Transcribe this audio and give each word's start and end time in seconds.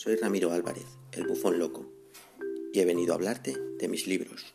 soy 0.00 0.16
Ramiro 0.16 0.50
Álvarez, 0.50 0.86
el 1.12 1.26
bufón 1.26 1.58
loco, 1.58 1.84
y 2.72 2.80
he 2.80 2.86
venido 2.86 3.12
a 3.12 3.16
hablarte 3.16 3.54
de 3.78 3.86
mis 3.86 4.06
libros. 4.06 4.54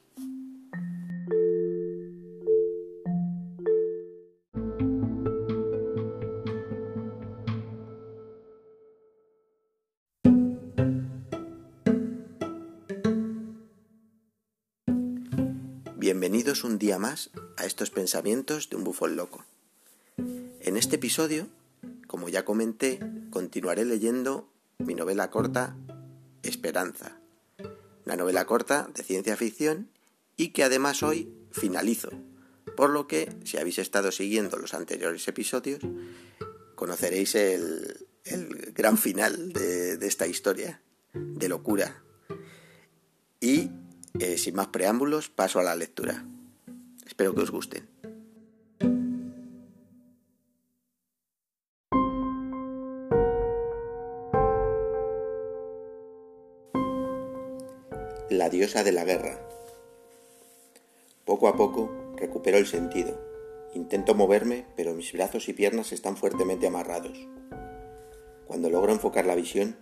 Bienvenidos 15.96 16.64
un 16.64 16.80
día 16.80 16.98
más 16.98 17.30
a 17.58 17.68
estos 17.68 17.92
pensamientos 17.92 18.72
de 18.72 18.78
un 18.78 18.84
bufón 18.84 19.16
loco. 19.16 19.46
En 20.18 20.76
este 20.76 20.96
episodio, 20.96 21.46
como 22.08 22.30
ya 22.30 22.46
comenté, 22.46 23.00
continuaré 23.30 23.86
leyendo 23.86 24.50
mi 24.80 24.96
novela 24.96 25.30
corta 25.30 25.76
Esperanza, 26.44 27.20
una 28.06 28.16
novela 28.16 28.46
corta 28.46 28.88
de 28.94 29.04
ciencia 29.04 29.36
ficción 29.36 29.90
y 30.38 30.50
que 30.50 30.64
además 30.64 31.02
hoy 31.02 31.34
finalizo, 31.52 32.10
por 32.76 32.92
lo 32.92 33.08
que 33.08 33.36
si 33.44 33.58
habéis 33.58 33.80
estado 33.80 34.12
siguiendo 34.12 34.58
los 34.58 34.74
anteriores 34.74 35.28
episodios, 35.28 35.80
conoceréis 36.76 37.36
el, 37.36 38.06
gran 38.74 38.98
final 38.98 39.54
de, 39.54 39.98
esta 40.06 40.28
historia 40.28 40.82
de 41.14 41.50
locura. 41.50 42.04
Y 43.40 43.72
eh, 44.20 44.38
sin 44.38 44.56
más 44.56 44.68
preámbulos, 44.68 45.30
paso 45.30 45.60
a 45.60 45.64
la 45.64 45.76
lectura. 45.76 46.26
Espero 47.06 47.34
que 47.34 47.42
os 47.42 47.52
gusten. 47.52 47.95
Diosa 58.56 58.86
de 58.86 58.94
la 58.94 59.04
guerra. 59.04 59.38
Poco 61.26 61.50
a 61.50 61.58
poco 61.58 61.92
recupero 62.16 62.58
el 62.58 62.68
sentido. 62.68 63.20
Intento 63.74 64.16
moverme, 64.16 64.66
pero 64.78 64.94
mis 64.94 65.12
brazos 65.12 65.50
y 65.50 65.54
piernas 65.54 65.92
están 65.92 66.16
fuertemente 66.16 66.68
amarrados. 66.68 67.28
Cuando 68.48 68.70
logro 68.70 68.94
enfocar 68.94 69.26
la 69.26 69.36
visión, 69.36 69.76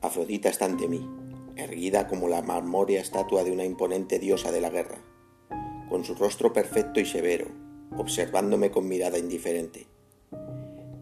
Afrodita 0.00 0.48
está 0.48 0.66
ante 0.66 0.86
mí, 0.86 1.04
erguida 1.56 2.06
como 2.06 2.28
la 2.28 2.40
marmórea 2.40 3.00
estatua 3.00 3.42
de 3.42 3.50
una 3.50 3.64
imponente 3.64 4.20
diosa 4.20 4.52
de 4.52 4.60
la 4.60 4.70
guerra, 4.70 4.98
con 5.88 6.04
su 6.04 6.14
rostro 6.14 6.52
perfecto 6.52 7.00
y 7.00 7.06
severo, 7.06 7.48
observándome 7.96 8.70
con 8.70 8.86
mirada 8.86 9.18
indiferente. 9.18 9.88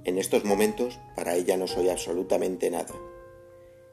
En 0.05 0.17
estos 0.17 0.47
momentos, 0.47 0.99
para 1.15 1.35
ella 1.35 1.59
no 1.59 1.67
soy 1.67 1.91
absolutamente 1.91 2.71
nada. 2.71 2.95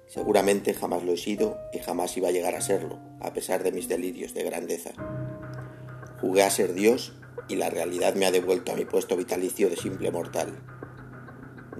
Seguramente 0.10 0.74
jamás 0.74 1.04
lo 1.04 1.14
he 1.14 1.18
sido 1.18 1.60
y 1.72 1.78
jamás 1.78 2.18
iba 2.18 2.30
a 2.30 2.32
llegar 2.32 2.56
a 2.56 2.62
serlo, 2.62 2.98
a 3.20 3.32
pesar 3.32 3.62
de 3.62 3.72
mis 3.72 3.88
delirios 3.88 4.34
de 4.34 4.42
grandeza. 4.42 4.90
Jugué 6.20 6.42
a 6.42 6.50
ser 6.50 6.74
Dios 6.74 7.14
y 7.48 7.58
la 7.58 7.70
realidad 7.70 8.16
me 8.16 8.26
ha 8.26 8.32
devuelto 8.32 8.72
a 8.72 8.76
mi 8.76 8.86
puesto 8.86 9.16
vitalicio 9.16 9.70
de 9.70 9.76
simple 9.76 10.10
mortal. 10.10 10.64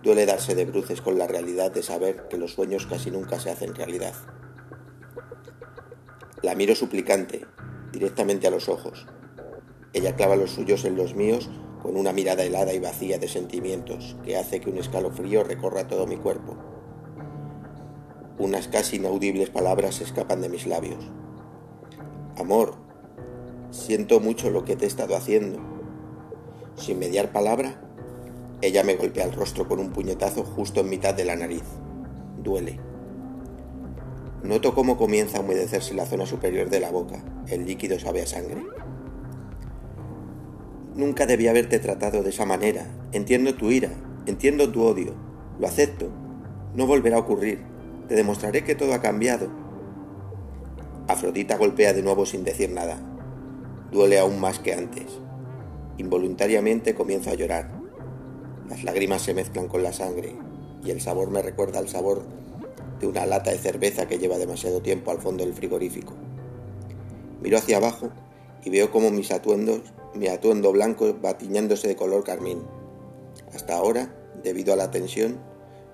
Duele 0.04 0.28
darse 0.28 0.54
de 0.54 0.66
bruces 0.66 1.02
con 1.02 1.18
la 1.18 1.26
realidad 1.26 1.72
de 1.72 1.82
saber 1.82 2.28
que 2.30 2.38
los 2.38 2.54
sueños 2.54 2.86
casi 2.86 3.10
nunca 3.10 3.40
se 3.40 3.50
hacen 3.50 3.74
realidad. 3.74 4.14
La 6.44 6.54
miro 6.54 6.76
suplicante, 6.76 7.48
directamente 7.92 8.46
a 8.46 8.52
los 8.52 8.70
ojos. 8.70 9.08
Ella 9.92 10.16
clava 10.16 10.36
los 10.36 10.52
suyos 10.52 10.86
en 10.86 10.96
los 10.96 11.16
míos 11.16 11.50
con 11.82 11.98
una 11.98 12.14
mirada 12.14 12.44
helada 12.44 12.74
y 12.74 12.80
vacía 12.80 13.18
de 13.18 13.28
sentimientos 13.28 14.18
que 14.24 14.38
hace 14.38 14.62
que 14.62 14.70
un 14.70 14.78
escalofrío 14.78 15.44
recorra 15.44 15.88
todo 15.88 16.06
mi 16.06 16.18
cuerpo. 16.18 16.69
Unas 18.40 18.70
casi 18.70 18.96
inaudibles 18.96 19.50
palabras 19.50 20.00
escapan 20.00 20.40
de 20.40 20.48
mis 20.48 20.66
labios. 20.66 21.12
Amor, 22.38 22.76
siento 23.70 24.22
mucho 24.22 24.50
lo 24.50 24.64
que 24.64 24.78
te 24.78 24.86
he 24.86 24.88
estado 24.88 25.18
haciendo. 25.18 25.60
Sin 26.76 27.00
mediar 27.00 27.34
palabra, 27.34 27.82
ella 28.62 28.84
me 28.86 28.96
golpea 28.96 29.26
el 29.26 29.34
rostro 29.34 29.68
con 29.68 29.80
un 29.80 29.92
puñetazo 29.92 30.44
justo 30.44 30.80
en 30.80 30.90
mitad 30.90 31.14
de 31.14 31.26
la 31.26 31.36
nariz. 31.36 31.64
Duele. 32.42 32.80
Noto 34.42 34.74
cómo 34.74 34.96
comienza 34.98 35.38
a 35.38 35.42
humedecerse 35.42 35.94
la 35.94 36.06
zona 36.06 36.26
superior 36.26 36.70
de 36.70 36.80
la 36.80 36.92
boca. 36.92 37.22
El 37.48 37.66
líquido 37.66 38.00
sabe 38.00 38.22
a 38.22 38.26
sangre. 38.26 38.66
Nunca 40.96 41.26
debí 41.26 41.50
haberte 41.50 41.80
tratado 41.80 42.24
de 42.24 42.30
esa 42.30 42.46
manera. 42.46 42.86
Entiendo 43.12 43.56
tu 43.56 43.70
ira, 43.70 43.92
entiendo 44.28 44.72
tu 44.72 44.84
odio. 44.84 45.14
Lo 45.60 45.68
acepto. 45.68 46.10
No 46.74 46.88
volverá 46.88 47.18
a 47.18 47.20
ocurrir. 47.20 47.69
Te 48.10 48.16
demostraré 48.16 48.64
que 48.64 48.74
todo 48.74 48.96
ha 48.96 49.02
cambiado. 49.02 49.48
Afrodita 51.08 51.58
golpea 51.58 51.94
de 51.94 52.02
nuevo 52.02 52.26
sin 52.26 52.44
decir 52.44 52.72
nada. 52.72 52.98
Duele 53.92 54.18
aún 54.18 54.40
más 54.40 54.58
que 54.58 54.74
antes. 54.74 55.06
Involuntariamente 56.00 56.96
comienzo 56.96 57.30
a 57.30 57.36
llorar. 57.36 57.70
Las 58.68 58.84
lágrimas 58.84 59.22
se 59.22 59.36
mezclan 59.36 59.68
con 59.68 59.84
la 59.84 59.94
sangre 59.94 60.36
y 60.84 60.90
el 60.90 61.02
sabor 61.02 61.30
me 61.30 61.44
recuerda 61.44 61.78
al 61.78 61.88
sabor 61.88 62.24
de 63.00 63.06
una 63.06 63.28
lata 63.28 63.52
de 63.52 63.60
cerveza 63.60 64.08
que 64.08 64.18
lleva 64.18 64.40
demasiado 64.40 64.82
tiempo 64.82 65.12
al 65.12 65.20
fondo 65.20 65.46
del 65.46 65.54
frigorífico. 65.54 66.14
Miro 67.44 67.60
hacia 67.60 67.78
abajo 67.78 68.10
y 68.66 68.72
veo 68.72 68.90
como 68.90 69.12
mis 69.12 69.32
atuendos, 69.32 69.82
mi 70.16 70.30
atuendo 70.30 70.72
blanco 70.72 71.16
va 71.24 71.38
tiñándose 71.38 71.88
de 71.88 71.96
color 71.96 72.24
carmín. 72.24 72.64
Hasta 73.54 73.76
ahora, 73.76 74.16
debido 74.44 74.74
a 74.74 74.78
la 74.78 74.90
tensión, 74.90 75.38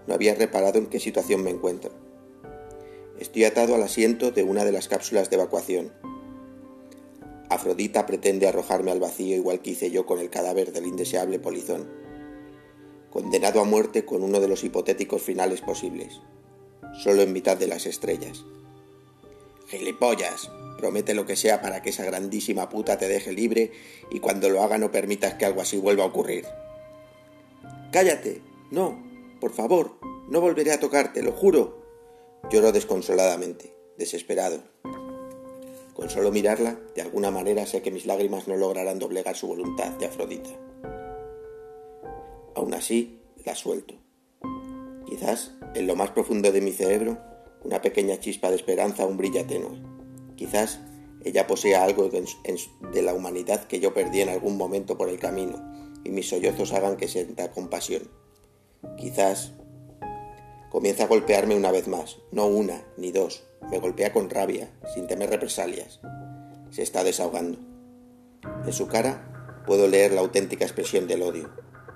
no 0.08 0.14
había 0.14 0.34
reparado 0.34 0.80
en 0.80 0.86
qué 0.86 1.02
situación 1.02 1.44
me 1.44 1.50
encuentro. 1.50 2.05
Estoy 3.20 3.46
atado 3.46 3.76
al 3.76 3.84
asiento 3.84 4.31
de 4.31 4.44
una 4.44 4.66
de 4.66 4.72
las 4.72 4.88
cápsulas 4.88 5.30
de 5.30 5.36
evacuación. 5.36 5.92
Afrodita 7.50 8.06
pretende 8.06 8.48
arrojarme 8.48 8.92
al 8.92 9.00
vacío 9.00 9.36
igual 9.36 9.62
que 9.62 9.72
hice 9.72 9.92
yo 9.92 10.06
con 10.06 10.20
el 10.20 10.30
cadáver 10.30 10.72
del 10.72 10.86
indeseable 10.86 11.40
polizón, 11.40 11.88
condenado 13.09 13.62
a 13.62 13.66
muerte 13.66 14.06
con 14.06 14.24
uno 14.24 14.40
de 14.40 14.48
los 14.48 14.64
hipotéticos 14.64 15.22
finales 15.22 15.62
posibles 15.62 16.22
solo 16.96 17.22
en 17.22 17.34
mitad 17.34 17.58
de 17.58 17.68
las 17.68 17.86
estrellas. 17.86 18.46
Gilipollas, 19.68 20.50
promete 20.78 21.14
lo 21.14 21.25
que 21.25 21.36
sea 21.36 21.62
para 21.62 21.81
que 21.81 21.90
esa 21.90 22.06
grandísima 22.06 22.70
puta 22.70 22.98
te 22.98 23.08
deje 23.08 23.34
libre 23.34 23.72
y 24.12 24.20
cuando 24.20 24.50
lo 24.50 24.62
haga 24.64 24.78
no 24.78 24.92
permitas 24.92 25.36
que 25.36 25.46
algo 25.46 25.62
así 25.62 25.78
vuelva 25.78 26.04
a 26.04 26.08
ocurrir. 26.08 26.46
Cállate, 27.92 28.42
no, 28.72 29.04
por 29.40 29.52
favor, 29.52 29.98
no 30.30 30.42
volveré 30.42 30.72
a 30.72 30.80
tocarte, 30.80 31.22
lo 31.22 31.31
juro. 31.31 31.84
Lloro 32.51 32.72
desconsoladamente, 32.72 33.75
desesperado. 33.97 34.59
Con 35.95 36.11
solo 36.11 36.31
mirarla, 36.31 36.79
de 36.95 37.01
alguna 37.01 37.31
manera 37.31 37.66
sé 37.66 37.81
que 37.81 37.89
mis 37.89 38.06
lágrimas 38.06 38.47
no 38.47 38.56
lograrán 38.56 39.00
doblegar 39.00 39.35
su 39.35 39.47
voluntad 39.47 39.91
de 39.94 40.06
Afrodita. 40.06 40.51
Aún 42.53 42.75
así, 42.75 43.19
la 43.44 43.56
suelto. 43.56 43.95
Quizás 45.07 45.53
en 45.73 45.88
lo 45.88 45.95
más 45.95 46.11
profundo 46.11 46.51
de 46.51 46.61
mi 46.61 46.72
cerebro 46.72 47.17
una 47.63 47.81
pequeña 47.81 48.19
chispa 48.19 48.51
de 48.51 48.57
esperanza, 48.57 49.07
un 49.07 49.17
brilla 49.17 49.47
tenue. 49.47 49.81
Quizás 50.35 50.79
ella 51.23 51.47
posea 51.47 51.83
algo 51.83 52.09
de 52.09 53.01
la 53.01 53.16
humanidad 53.16 53.66
que 53.66 53.79
yo 53.79 53.95
perdí 53.95 54.22
en 54.22 54.29
algún 54.29 54.56
momento 54.56 55.00
por 55.00 55.09
el 55.09 55.17
camino 55.17 55.73
y 56.03 56.12
mis 56.12 56.29
sollozos 56.29 56.73
hagan 56.73 56.95
que 56.95 57.07
sienta 57.07 57.51
compasión. 57.51 58.03
Quizás 58.97 59.53
comienza 60.75 61.06
a 61.06 61.08
golpearme 61.08 61.56
una 61.56 61.72
vez 61.72 61.88
más, 61.88 62.18
no 62.34 62.47
una 62.47 62.84
ni 62.97 63.13
dos, 63.13 63.46
me 63.72 63.80
golpea 63.80 64.12
con 64.12 64.30
rabia, 64.30 64.69
sin 64.94 65.08
temer 65.08 65.30
represalias. 65.30 66.02
Se 66.69 66.81
está 66.81 67.06
desahogando. 67.06 67.58
En 68.66 68.74
su 68.74 68.86
cara 68.86 69.63
puedo 69.66 69.88
leer 69.88 70.12
la 70.12 70.19
auténtica 70.19 70.66
expresión 70.66 71.07
del 71.07 71.22
odio. 71.22 71.50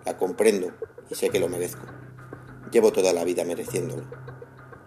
La 0.06 0.16
comprendo 0.16 0.72
y 1.10 1.16
sé 1.16 1.30
que 1.30 1.42
lo 1.42 1.50
merezco. 1.50 1.86
Llevo 2.72 2.94
toda 2.94 3.12
la 3.12 3.26
vida 3.26 3.44
mereciéndolo. 3.44 4.04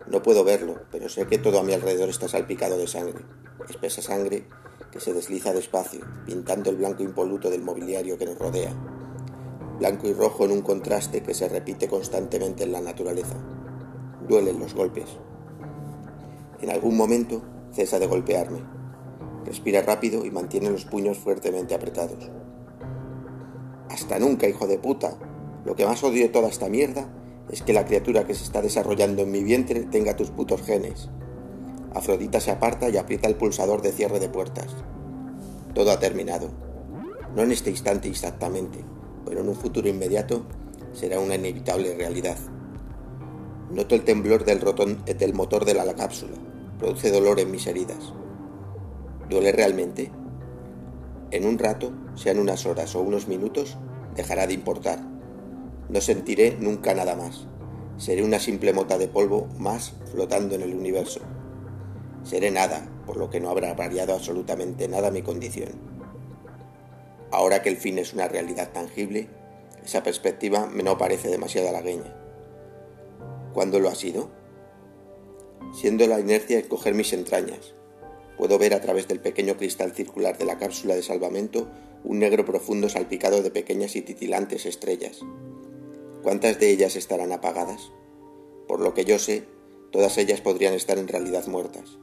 No 0.06 0.22
puedo 0.22 0.42
verlo, 0.42 0.86
pero 0.90 1.10
sé 1.10 1.26
que 1.26 1.36
todo 1.36 1.58
a 1.58 1.62
mi 1.62 1.74
alrededor 1.74 2.08
está 2.08 2.28
salpicado 2.28 2.78
de 2.78 2.86
sangre, 2.86 3.26
espesa 3.68 4.00
sangre 4.00 4.48
que 4.90 5.00
se 5.00 5.12
desliza 5.12 5.52
despacio, 5.52 6.00
pintando 6.24 6.70
el 6.70 6.76
blanco 6.76 7.02
impoluto 7.02 7.50
del 7.50 7.60
mobiliario 7.60 8.16
que 8.16 8.24
nos 8.24 8.38
rodea. 8.38 8.72
Blanco 9.78 10.08
y 10.08 10.14
rojo 10.14 10.46
en 10.46 10.52
un 10.52 10.62
contraste 10.62 11.22
que 11.22 11.34
se 11.34 11.50
repite 11.50 11.88
constantemente 11.88 12.64
en 12.64 12.72
la 12.72 12.80
naturaleza. 12.80 13.36
Duelen 14.28 14.60
los 14.60 14.74
golpes. 14.74 15.06
En 16.60 16.70
algún 16.70 16.96
momento 16.96 17.42
cesa 17.72 17.98
de 17.98 18.06
golpearme. 18.06 18.60
Respira 19.44 19.82
rápido 19.82 20.24
y 20.24 20.30
mantiene 20.30 20.70
los 20.70 20.84
puños 20.84 21.18
fuertemente 21.18 21.74
apretados. 21.74 22.30
Hasta 23.90 24.18
nunca, 24.18 24.48
hijo 24.48 24.66
de 24.66 24.78
puta. 24.78 25.18
Lo 25.64 25.74
que 25.74 25.86
más 25.86 26.02
odio 26.04 26.22
de 26.22 26.28
toda 26.28 26.48
esta 26.48 26.68
mierda 26.68 27.08
es 27.50 27.62
que 27.62 27.72
la 27.72 27.84
criatura 27.84 28.24
que 28.24 28.34
se 28.34 28.44
está 28.44 28.62
desarrollando 28.62 29.22
en 29.22 29.30
mi 29.30 29.42
vientre 29.42 29.80
tenga 29.82 30.16
tus 30.16 30.30
putos 30.30 30.62
genes. 30.62 31.10
Afrodita 31.94 32.40
se 32.40 32.52
aparta 32.52 32.88
y 32.88 32.96
aprieta 32.96 33.28
el 33.28 33.34
pulsador 33.34 33.82
de 33.82 33.92
cierre 33.92 34.20
de 34.20 34.28
puertas. 34.28 34.74
Todo 35.74 35.90
ha 35.90 35.98
terminado. 35.98 36.48
No 37.34 37.42
en 37.42 37.52
este 37.52 37.70
instante 37.70 38.08
exactamente, 38.08 38.78
pero 39.26 39.40
en 39.40 39.48
un 39.48 39.56
futuro 39.56 39.88
inmediato 39.88 40.44
será 40.92 41.18
una 41.18 41.34
inevitable 41.34 41.94
realidad. 41.94 42.36
Noto 43.72 43.94
el 43.94 44.04
temblor 44.04 44.44
del, 44.44 44.60
del 45.18 45.32
motor 45.32 45.64
de 45.64 45.72
la 45.72 45.94
cápsula. 45.94 46.36
Produce 46.78 47.10
dolor 47.10 47.40
en 47.40 47.50
mis 47.50 47.66
heridas. 47.66 48.12
¿Duele 49.30 49.50
realmente? 49.50 50.10
En 51.30 51.46
un 51.46 51.58
rato, 51.58 51.90
sean 52.14 52.38
unas 52.38 52.66
horas 52.66 52.94
o 52.94 53.00
unos 53.00 53.28
minutos, 53.28 53.78
dejará 54.14 54.46
de 54.46 54.52
importar. 54.52 54.98
No 55.88 56.02
sentiré 56.02 56.58
nunca 56.60 56.92
nada 56.92 57.16
más. 57.16 57.46
Seré 57.96 58.22
una 58.22 58.40
simple 58.40 58.74
mota 58.74 58.98
de 58.98 59.08
polvo 59.08 59.48
más 59.56 59.94
flotando 60.10 60.54
en 60.54 60.60
el 60.60 60.74
universo. 60.74 61.20
Seré 62.24 62.50
nada, 62.50 62.86
por 63.06 63.16
lo 63.16 63.30
que 63.30 63.40
no 63.40 63.48
habrá 63.48 63.72
variado 63.72 64.12
absolutamente 64.12 64.86
nada 64.86 65.10
mi 65.10 65.22
condición. 65.22 65.70
Ahora 67.30 67.62
que 67.62 67.70
el 67.70 67.78
fin 67.78 67.98
es 67.98 68.12
una 68.12 68.28
realidad 68.28 68.70
tangible, 68.70 69.30
esa 69.82 70.02
perspectiva 70.02 70.66
me 70.66 70.82
no 70.82 70.98
parece 70.98 71.28
demasiado 71.28 71.70
halagueña. 71.70 72.21
¿Cuándo 73.52 73.80
lo 73.80 73.88
ha 73.88 73.94
sido? 73.94 74.30
Siendo 75.74 76.06
la 76.06 76.20
inercia 76.20 76.58
escoger 76.58 76.94
mis 76.94 77.12
entrañas, 77.12 77.74
puedo 78.38 78.58
ver 78.58 78.74
a 78.74 78.80
través 78.80 79.08
del 79.08 79.20
pequeño 79.20 79.56
cristal 79.56 79.92
circular 79.92 80.38
de 80.38 80.44
la 80.44 80.58
cápsula 80.58 80.94
de 80.94 81.02
salvamento 81.02 81.68
un 82.04 82.18
negro 82.18 82.44
profundo 82.44 82.88
salpicado 82.88 83.42
de 83.42 83.50
pequeñas 83.50 83.94
y 83.94 84.02
titilantes 84.02 84.66
estrellas. 84.66 85.20
¿Cuántas 86.22 86.58
de 86.58 86.70
ellas 86.70 86.96
estarán 86.96 87.32
apagadas? 87.32 87.92
Por 88.66 88.80
lo 88.80 88.94
que 88.94 89.04
yo 89.04 89.18
sé, 89.18 89.44
todas 89.90 90.16
ellas 90.18 90.40
podrían 90.40 90.74
estar 90.74 90.98
en 90.98 91.08
realidad 91.08 91.46
muertas. 91.46 91.98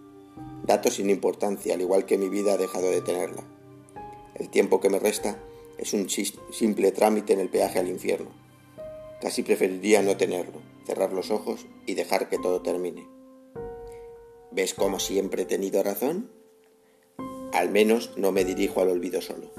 Datos 0.65 0.95
sin 0.95 1.09
importancia, 1.09 1.73
al 1.73 1.81
igual 1.81 2.05
que 2.05 2.17
mi 2.17 2.29
vida 2.29 2.53
ha 2.53 2.57
dejado 2.57 2.91
de 2.91 3.01
tenerla. 3.01 3.43
El 4.35 4.49
tiempo 4.49 4.79
que 4.79 4.89
me 4.89 4.99
resta 4.99 5.39
es 5.77 5.93
un 5.93 6.07
simple 6.09 6.91
trámite 6.91 7.33
en 7.33 7.39
el 7.39 7.49
peaje 7.49 7.79
al 7.79 7.89
infierno. 7.89 8.29
Casi 9.21 9.43
preferiría 9.43 10.01
no 10.01 10.15
tenerlo, 10.15 10.59
cerrar 10.89 11.13
los 11.13 11.29
ojos 11.29 11.67
y 11.85 11.93
dejar 11.93 12.29
que 12.29 12.39
todo 12.39 12.63
termine. 12.63 13.07
¿Ves 14.51 14.73
cómo 14.73 14.99
siempre 14.99 15.43
he 15.43 15.45
tenido 15.45 15.83
razón? 15.83 16.31
Al 17.53 17.69
menos 17.69 18.17
no 18.17 18.31
me 18.31 18.43
dirijo 18.43 18.81
al 18.81 18.89
olvido 18.89 19.21
solo. 19.21 19.51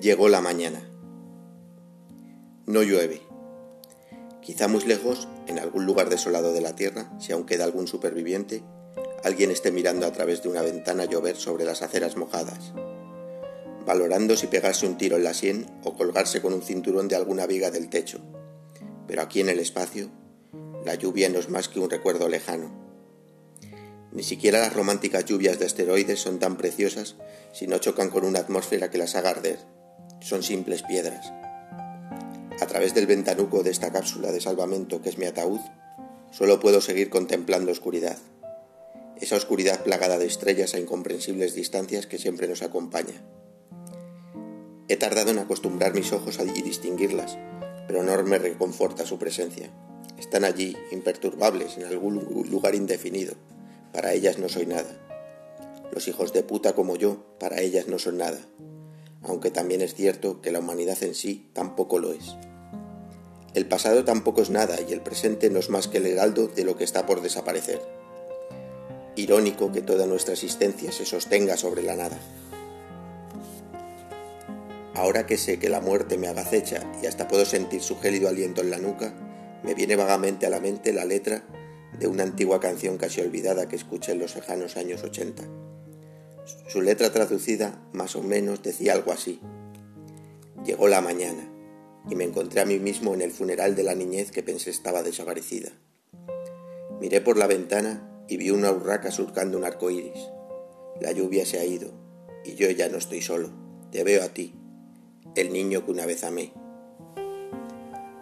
Llegó 0.00 0.28
la 0.28 0.40
mañana. 0.40 0.80
No 2.66 2.82
llueve. 2.82 3.25
Quizá 4.46 4.68
muy 4.68 4.84
lejos, 4.84 5.26
en 5.48 5.58
algún 5.58 5.86
lugar 5.86 6.08
desolado 6.08 6.52
de 6.52 6.60
la 6.60 6.76
tierra, 6.76 7.10
si 7.18 7.32
aún 7.32 7.46
queda 7.46 7.64
algún 7.64 7.88
superviviente, 7.88 8.62
alguien 9.24 9.50
esté 9.50 9.72
mirando 9.72 10.06
a 10.06 10.12
través 10.12 10.40
de 10.44 10.48
una 10.48 10.62
ventana 10.62 11.04
llover 11.04 11.34
sobre 11.34 11.64
las 11.64 11.82
aceras 11.82 12.16
mojadas, 12.16 12.72
valorando 13.84 14.36
si 14.36 14.46
pegarse 14.46 14.86
un 14.86 14.98
tiro 14.98 15.16
en 15.16 15.24
la 15.24 15.34
sien 15.34 15.66
o 15.82 15.94
colgarse 15.94 16.40
con 16.40 16.54
un 16.54 16.62
cinturón 16.62 17.08
de 17.08 17.16
alguna 17.16 17.44
viga 17.48 17.72
del 17.72 17.88
techo. 17.88 18.20
Pero 19.08 19.20
aquí 19.20 19.40
en 19.40 19.48
el 19.48 19.58
espacio, 19.58 20.10
la 20.84 20.94
lluvia 20.94 21.28
no 21.28 21.40
es 21.40 21.48
más 21.48 21.68
que 21.68 21.80
un 21.80 21.90
recuerdo 21.90 22.28
lejano. 22.28 22.70
Ni 24.12 24.22
siquiera 24.22 24.60
las 24.60 24.74
románticas 24.74 25.24
lluvias 25.24 25.58
de 25.58 25.66
asteroides 25.66 26.20
son 26.20 26.38
tan 26.38 26.56
preciosas 26.56 27.16
si 27.52 27.66
no 27.66 27.78
chocan 27.78 28.10
con 28.10 28.24
una 28.24 28.38
atmósfera 28.38 28.92
que 28.92 28.98
las 28.98 29.16
haga 29.16 29.30
arder 29.30 29.58
son 30.20 30.44
simples 30.44 30.82
piedras. 30.82 31.32
A 32.58 32.66
través 32.66 32.94
del 32.94 33.06
ventanuco 33.06 33.62
de 33.62 33.70
esta 33.70 33.92
cápsula 33.92 34.32
de 34.32 34.40
salvamento 34.40 35.02
que 35.02 35.10
es 35.10 35.18
mi 35.18 35.26
ataúd, 35.26 35.60
solo 36.30 36.58
puedo 36.58 36.80
seguir 36.80 37.10
contemplando 37.10 37.70
oscuridad. 37.70 38.16
Esa 39.20 39.36
oscuridad 39.36 39.82
plagada 39.82 40.18
de 40.18 40.24
estrellas 40.24 40.72
a 40.74 40.78
incomprensibles 40.78 41.54
distancias 41.54 42.06
que 42.06 42.18
siempre 42.18 42.48
nos 42.48 42.62
acompaña. 42.62 43.22
He 44.88 44.96
tardado 44.96 45.32
en 45.32 45.38
acostumbrar 45.38 45.92
mis 45.92 46.12
ojos 46.12 46.38
a 46.38 46.44
distinguirlas, 46.44 47.36
pero 47.86 48.02
no 48.02 48.22
me 48.22 48.38
reconforta 48.38 49.04
su 49.04 49.18
presencia. 49.18 49.70
Están 50.18 50.44
allí, 50.44 50.76
imperturbables, 50.92 51.76
en 51.76 51.84
algún 51.84 52.46
lugar 52.50 52.74
indefinido. 52.74 53.34
Para 53.92 54.14
ellas 54.14 54.38
no 54.38 54.48
soy 54.48 54.64
nada. 54.64 54.98
Los 55.92 56.08
hijos 56.08 56.32
de 56.32 56.42
puta 56.42 56.74
como 56.74 56.96
yo, 56.96 57.36
para 57.38 57.60
ellas 57.60 57.86
no 57.86 57.98
son 57.98 58.16
nada 58.16 58.38
aunque 59.26 59.50
también 59.50 59.82
es 59.82 59.94
cierto 59.94 60.40
que 60.40 60.50
la 60.50 60.60
humanidad 60.60 61.02
en 61.02 61.14
sí 61.14 61.48
tampoco 61.52 61.98
lo 61.98 62.12
es. 62.12 62.36
El 63.54 63.66
pasado 63.66 64.04
tampoco 64.04 64.42
es 64.42 64.50
nada 64.50 64.76
y 64.86 64.92
el 64.92 65.00
presente 65.00 65.50
no 65.50 65.58
es 65.58 65.70
más 65.70 65.88
que 65.88 65.98
el 65.98 66.06
heraldo 66.06 66.46
de 66.46 66.64
lo 66.64 66.76
que 66.76 66.84
está 66.84 67.06
por 67.06 67.22
desaparecer. 67.22 67.80
Irónico 69.16 69.72
que 69.72 69.80
toda 69.80 70.06
nuestra 70.06 70.34
existencia 70.34 70.92
se 70.92 71.06
sostenga 71.06 71.56
sobre 71.56 71.82
la 71.82 71.96
nada. 71.96 72.18
Ahora 74.94 75.26
que 75.26 75.38
sé 75.38 75.58
que 75.58 75.68
la 75.68 75.80
muerte 75.80 76.18
me 76.18 76.28
agacecha 76.28 76.82
y 77.02 77.06
hasta 77.06 77.28
puedo 77.28 77.44
sentir 77.44 77.82
su 77.82 77.98
gélido 77.98 78.28
aliento 78.28 78.60
en 78.60 78.70
la 78.70 78.78
nuca, 78.78 79.14
me 79.62 79.74
viene 79.74 79.96
vagamente 79.96 80.46
a 80.46 80.50
la 80.50 80.60
mente 80.60 80.92
la 80.92 81.04
letra 81.04 81.42
de 81.98 82.06
una 82.06 82.22
antigua 82.22 82.60
canción 82.60 82.98
casi 82.98 83.20
olvidada 83.20 83.68
que 83.68 83.76
escuché 83.76 84.12
en 84.12 84.18
los 84.18 84.36
lejanos 84.36 84.76
años 84.76 85.02
80. 85.02 85.65
Su 86.68 86.80
letra 86.80 87.10
traducida, 87.10 87.82
más 87.92 88.14
o 88.14 88.22
menos, 88.22 88.62
decía 88.62 88.92
algo 88.92 89.10
así. 89.10 89.40
Llegó 90.64 90.86
la 90.86 91.00
mañana 91.00 91.50
y 92.08 92.14
me 92.14 92.22
encontré 92.22 92.60
a 92.60 92.64
mí 92.64 92.78
mismo 92.78 93.14
en 93.14 93.22
el 93.22 93.32
funeral 93.32 93.74
de 93.74 93.82
la 93.82 93.96
niñez 93.96 94.30
que 94.30 94.44
pensé 94.44 94.70
estaba 94.70 95.02
desaparecida. 95.02 95.70
Miré 97.00 97.20
por 97.20 97.36
la 97.36 97.48
ventana 97.48 98.24
y 98.28 98.36
vi 98.36 98.50
una 98.50 98.70
urraca 98.70 99.10
surcando 99.10 99.58
un 99.58 99.64
arco 99.64 99.90
iris. 99.90 100.28
La 101.00 101.10
lluvia 101.10 101.44
se 101.44 101.58
ha 101.58 101.64
ido 101.64 101.90
y 102.44 102.54
yo 102.54 102.70
ya 102.70 102.88
no 102.88 102.98
estoy 102.98 103.22
solo. 103.22 103.50
Te 103.90 104.04
veo 104.04 104.22
a 104.22 104.28
ti, 104.28 104.54
el 105.34 105.52
niño 105.52 105.84
que 105.84 105.90
una 105.90 106.06
vez 106.06 106.22
amé. 106.22 106.52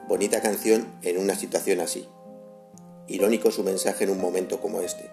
Bonita 0.08 0.40
canción 0.40 0.86
en 1.02 1.18
una 1.18 1.34
situación 1.34 1.80
así. 1.80 2.08
Irónico 3.06 3.50
su 3.50 3.62
mensaje 3.64 4.04
en 4.04 4.10
un 4.10 4.20
momento 4.20 4.60
como 4.62 4.80
este 4.80 5.10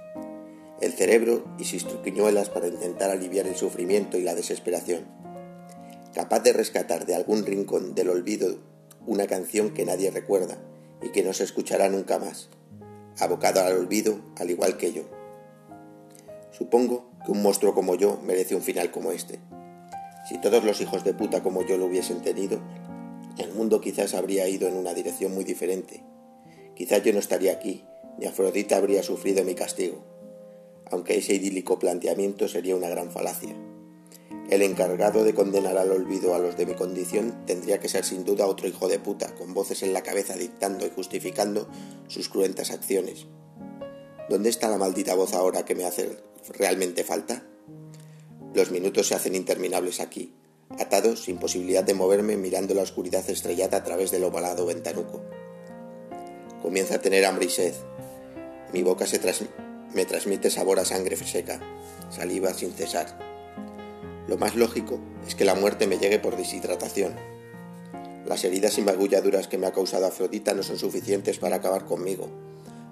el 0.82 0.94
cerebro 0.94 1.46
y 1.60 1.66
sus 1.66 1.88
truquiñuelas 1.88 2.50
para 2.50 2.68
intentar 2.68 3.12
aliviar 3.12 3.46
el 3.46 3.56
sufrimiento 3.56 4.18
y 4.18 4.24
la 4.24 4.34
desesperación. 4.34 5.06
Capaz 6.14 6.40
de 6.40 6.54
rescatar 6.54 7.06
de 7.06 7.16
algún 7.16 7.46
rincón 7.46 7.94
del 7.94 8.10
olvido 8.10 8.58
una 9.06 9.28
canción 9.28 9.74
que 9.74 9.86
nadie 9.86 10.12
recuerda 10.12 10.58
y 11.02 11.10
que 11.10 11.24
no 11.24 11.34
se 11.34 11.44
escuchará 11.44 11.88
nunca 11.90 12.20
más, 12.20 12.50
abocado 13.20 13.62
al 13.62 13.74
olvido 13.74 14.20
al 14.38 14.50
igual 14.50 14.78
que 14.78 14.92
yo. 14.92 15.04
Supongo 16.52 17.12
que 17.26 17.32
un 17.32 17.44
monstruo 17.44 17.74
como 17.74 17.96
yo 17.96 18.20
merece 18.24 18.56
un 18.56 18.62
final 18.62 18.92
como 18.92 19.12
este. 19.12 19.40
Si 20.28 20.40
todos 20.42 20.64
los 20.64 20.82
hijos 20.82 21.04
de 21.04 21.14
puta 21.14 21.44
como 21.44 21.64
yo 21.66 21.78
lo 21.78 21.86
hubiesen 21.86 22.22
tenido, 22.22 22.60
el 23.38 23.54
mundo 23.54 23.82
quizás 23.82 24.14
habría 24.14 24.48
ido 24.48 24.68
en 24.68 24.76
una 24.76 24.94
dirección 24.94 25.34
muy 25.34 25.44
diferente. 25.44 26.04
Quizás 26.76 27.04
yo 27.04 27.14
no 27.14 27.20
estaría 27.20 27.54
aquí, 27.54 27.86
ni 28.20 28.26
Afrodita 28.26 28.78
habría 28.78 29.04
sufrido 29.04 29.44
mi 29.44 29.56
castigo 29.56 30.11
aunque 30.92 31.18
ese 31.18 31.34
idílico 31.34 31.80
planteamiento 31.80 32.48
sería 32.48 32.76
una 32.76 32.90
gran 32.90 33.12
falacia. 33.12 33.56
El 34.50 34.62
encargado 34.64 35.24
de 35.24 35.34
condenar 35.34 35.78
al 35.78 35.92
olvido 35.92 36.36
a 36.36 36.40
los 36.40 36.58
de 36.58 36.66
mi 36.66 36.74
condición 36.74 37.46
tendría 37.46 37.80
que 37.80 37.88
ser 37.88 38.04
sin 38.04 38.26
duda 38.26 38.48
otro 38.48 38.68
hijo 38.68 38.90
de 38.90 39.00
puta, 39.00 39.34
con 39.36 39.54
voces 39.54 39.82
en 39.82 39.94
la 39.94 40.04
cabeza 40.04 40.36
dictando 40.36 40.86
y 40.86 40.90
justificando 40.90 41.70
sus 42.10 42.28
cruentas 42.28 42.72
acciones. 42.72 43.28
¿Dónde 44.30 44.50
está 44.50 44.68
la 44.68 44.78
maldita 44.78 45.16
voz 45.16 45.34
ahora 45.34 45.64
que 45.64 45.76
me 45.76 45.86
hace 45.86 46.18
realmente 46.58 47.06
falta? 47.06 47.46
Los 48.54 48.72
minutos 48.72 49.08
se 49.08 49.16
hacen 49.16 49.36
interminables 49.36 50.02
aquí, 50.02 50.34
atados 50.78 51.24
sin 51.24 51.38
posibilidad 51.38 51.86
de 51.86 51.94
moverme 51.94 52.36
mirando 52.36 52.74
la 52.74 52.82
oscuridad 52.82 53.30
estrellada 53.30 53.78
a 53.78 53.84
través 53.86 54.12
del 54.12 54.26
ovalado 54.26 54.66
ventanuco. 54.66 55.22
Comienza 56.62 56.96
a 56.96 57.02
tener 57.02 57.26
hambre 57.26 57.46
y 57.46 57.50
sed. 57.50 57.74
Mi 58.74 58.84
boca 58.84 59.08
se, 59.08 59.20
transmite 59.20 59.71
me 59.94 60.06
transmite 60.06 60.50
sabor 60.50 60.80
a 60.80 60.86
sangre 60.86 61.18
seca, 61.18 61.60
saliva 62.10 62.54
sin 62.54 62.72
cesar. 62.72 63.08
Lo 64.28 64.38
más 64.38 64.56
lógico 64.56 65.00
es 65.28 65.36
que 65.36 65.46
la 65.46 65.56
muerte 65.56 65.88
me 65.88 65.98
llegue 65.98 66.20
por 66.20 66.38
deshidratación. 66.38 67.16
Las 68.26 68.44
heridas 68.46 68.78
y 68.78 68.82
magulladuras 68.82 69.48
que 69.48 69.58
me 69.58 69.68
ha 69.68 69.74
causado 69.74 70.06
Afrodita 70.06 70.54
no 70.54 70.64
son 70.64 70.78
suficientes 70.78 71.40
para 71.40 71.58
acabar 71.58 71.86
conmigo, 71.86 72.30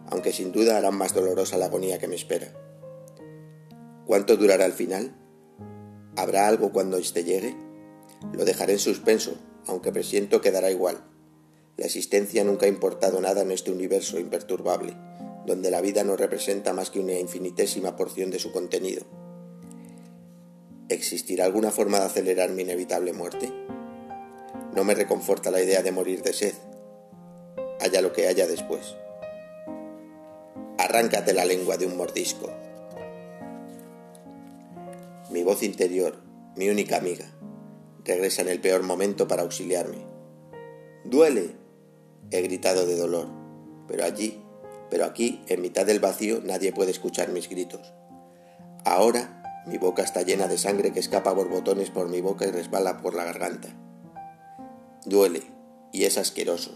aunque 0.10 0.34
sin 0.34 0.52
duda 0.52 0.78
harán 0.78 0.96
más 0.96 1.14
dolorosa 1.14 1.58
la 1.58 1.66
agonía 1.66 2.00
que 2.00 2.08
me 2.08 2.16
espera. 2.16 2.48
¿Cuánto 4.06 4.36
durará 4.36 4.66
el 4.66 4.74
final? 4.74 5.16
¿Habrá 6.18 6.48
algo 6.48 6.74
cuando 6.74 6.98
éste 6.98 7.24
llegue? 7.24 7.56
Lo 8.34 8.44
dejaré 8.44 8.74
en 8.74 8.80
suspenso, 8.80 9.36
aunque 9.68 9.94
presiento 9.94 10.42
que 10.42 10.52
dará 10.52 10.72
igual. 10.72 10.98
La 11.78 11.86
existencia 11.86 12.44
nunca 12.44 12.66
ha 12.66 12.70
importado 12.70 13.22
nada 13.22 13.42
en 13.42 13.52
este 13.52 13.72
universo 13.72 14.20
imperturbable 14.20 14.98
donde 15.46 15.72
la 15.72 15.82
vida 15.82 16.04
no 16.04 16.16
representa 16.16 16.74
más 16.74 16.90
que 16.90 17.00
una 17.00 17.14
infinitésima 17.14 17.96
porción 17.96 18.30
de 18.30 18.40
su 18.40 18.52
contenido. 18.52 19.04
¿Existirá 20.90 21.46
alguna 21.46 21.72
forma 21.72 22.00
de 22.00 22.06
acelerar 22.06 22.52
mi 22.52 22.64
inevitable 22.64 23.14
muerte? 23.14 23.52
No 24.76 24.84
me 24.84 24.96
reconforta 24.96 25.52
la 25.52 25.62
idea 25.62 25.82
de 25.82 25.92
morir 25.92 26.22
de 26.22 26.34
sed, 26.34 26.54
haya 27.80 28.02
lo 28.02 28.14
que 28.14 28.28
haya 28.28 28.48
después. 28.48 28.96
arráncate 30.78 31.34
la 31.34 31.46
lengua 31.46 31.78
de 31.78 31.86
un 31.86 31.98
mordisco. 31.98 32.50
Mi 35.30 35.44
voz 35.44 35.62
interior, 35.62 36.16
mi 36.56 36.70
única 36.70 36.98
amiga, 36.98 37.26
regresa 38.04 38.42
en 38.42 38.48
el 38.48 38.60
peor 38.60 38.82
momento 38.82 39.28
para 39.28 39.44
auxiliarme. 39.44 39.98
¡Duele! 41.04 41.52
He 42.32 42.42
gritado 42.42 42.86
de 42.86 42.96
dolor, 42.96 43.28
pero 43.88 44.06
allí, 44.06 44.42
pero 44.90 45.06
aquí, 45.06 45.42
en 45.48 45.62
mitad 45.62 45.86
del 45.86 46.00
vacío, 46.00 46.42
nadie 46.44 46.72
puede 46.72 46.92
escuchar 46.92 47.30
mis 47.30 47.50
gritos. 47.50 47.94
Ahora 48.86 49.40
mi 49.66 49.78
boca 49.78 50.02
está 50.02 50.24
llena 50.24 50.48
de 50.48 50.58
sangre 50.58 50.92
que 50.92 51.00
escapa 51.00 51.32
borbotones 51.32 51.92
por 51.92 52.08
mi 52.08 52.22
boca 52.22 52.48
y 52.48 52.52
resbala 52.52 53.02
por 53.02 53.14
la 53.14 53.26
garganta. 53.26 53.70
Duele, 55.06 55.44
y 55.92 56.06
es 56.06 56.18
asqueroso. 56.18 56.72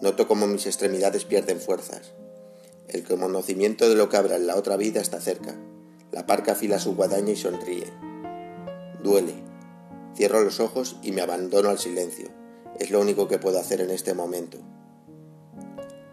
Noto 0.00 0.28
como 0.28 0.46
mis 0.46 0.66
extremidades 0.66 1.24
pierden 1.24 1.60
fuerzas. 1.60 2.12
El 2.88 3.04
conocimiento 3.04 3.88
de 3.88 3.94
lo 3.94 4.08
que 4.08 4.16
habrá 4.16 4.36
en 4.36 4.46
la 4.46 4.56
otra 4.56 4.76
vida 4.76 5.00
está 5.00 5.20
cerca. 5.20 5.56
La 6.12 6.26
parca 6.26 6.52
afila 6.52 6.78
su 6.78 6.94
guadaña 6.94 7.32
y 7.32 7.36
sonríe. 7.36 7.92
Duele. 9.02 9.34
Cierro 10.14 10.42
los 10.42 10.60
ojos 10.60 10.96
y 11.02 11.10
me 11.10 11.22
abandono 11.22 11.70
al 11.70 11.78
silencio. 11.78 12.28
Es 12.78 12.90
lo 12.90 13.00
único 13.00 13.26
que 13.26 13.38
puedo 13.38 13.58
hacer 13.58 13.80
en 13.80 13.90
este 13.90 14.14
momento. 14.14 14.58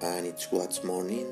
And 0.03 0.25
it's 0.25 0.51
what's 0.51 0.83
morning. 0.83 1.27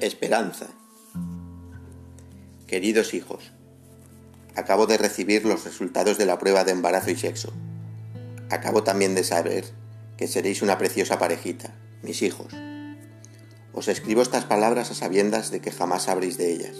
Esperanza. 0.00 0.66
Queridos 2.66 3.14
hijos, 3.14 3.52
acabo 4.54 4.86
de 4.86 4.98
recibir 4.98 5.46
los 5.46 5.64
resultados 5.64 6.18
de 6.18 6.26
la 6.26 6.38
prueba 6.38 6.64
de 6.64 6.72
embarazo 6.72 7.10
y 7.10 7.16
sexo. 7.16 7.54
Acabo 8.50 8.82
también 8.82 9.14
de 9.14 9.24
saber 9.24 9.64
que 10.18 10.28
seréis 10.28 10.60
una 10.60 10.76
preciosa 10.76 11.18
parejita, 11.18 11.74
mis 12.04 12.22
hijos. 12.22 12.52
Os 13.72 13.88
escribo 13.88 14.22
estas 14.22 14.44
palabras 14.44 14.90
a 14.90 14.94
sabiendas 14.94 15.50
de 15.50 15.60
que 15.60 15.72
jamás 15.72 16.04
sabréis 16.04 16.38
de 16.38 16.52
ellas. 16.52 16.76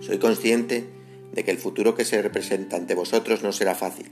Soy 0.00 0.18
consciente 0.18 0.88
de 1.32 1.44
que 1.44 1.50
el 1.50 1.58
futuro 1.58 1.94
que 1.94 2.04
se 2.04 2.20
representa 2.20 2.76
ante 2.76 2.94
vosotros 2.94 3.42
no 3.42 3.52
será 3.52 3.74
fácil. 3.74 4.10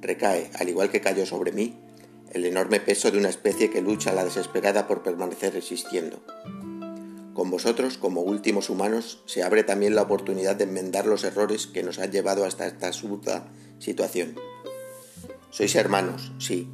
Recae, 0.00 0.50
al 0.58 0.68
igual 0.68 0.90
que 0.90 1.00
cayó 1.00 1.26
sobre 1.26 1.52
mí, 1.52 1.78
el 2.32 2.44
enorme 2.44 2.80
peso 2.80 3.10
de 3.10 3.18
una 3.18 3.28
especie 3.28 3.70
que 3.70 3.82
lucha 3.82 4.10
a 4.10 4.14
la 4.14 4.24
desesperada 4.24 4.86
por 4.86 5.02
permanecer 5.02 5.56
existiendo. 5.56 6.24
Con 7.34 7.50
vosotros, 7.50 7.98
como 7.98 8.22
últimos 8.22 8.70
humanos, 8.70 9.22
se 9.26 9.42
abre 9.42 9.64
también 9.64 9.94
la 9.94 10.02
oportunidad 10.02 10.56
de 10.56 10.64
enmendar 10.64 11.06
los 11.06 11.24
errores 11.24 11.66
que 11.66 11.82
nos 11.82 11.98
han 11.98 12.12
llevado 12.12 12.44
hasta 12.44 12.66
esta 12.66 12.86
absurda 12.88 13.48
situación. 13.78 14.36
Sois 15.50 15.74
hermanos, 15.74 16.32
sí, 16.38 16.68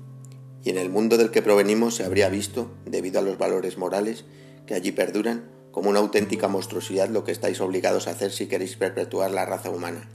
y 0.66 0.70
en 0.70 0.78
el 0.78 0.90
mundo 0.90 1.16
del 1.16 1.30
que 1.30 1.42
provenimos 1.42 1.94
se 1.94 2.02
habría 2.04 2.28
visto, 2.28 2.72
debido 2.86 3.20
a 3.20 3.22
los 3.22 3.38
valores 3.38 3.78
morales 3.78 4.24
que 4.66 4.74
allí 4.74 4.90
perduran, 4.90 5.48
como 5.70 5.90
una 5.90 6.00
auténtica 6.00 6.48
monstruosidad 6.48 7.08
lo 7.08 7.22
que 7.22 7.30
estáis 7.30 7.60
obligados 7.60 8.08
a 8.08 8.10
hacer 8.10 8.32
si 8.32 8.48
queréis 8.48 8.74
perpetuar 8.74 9.30
la 9.30 9.46
raza 9.46 9.70
humana. 9.70 10.08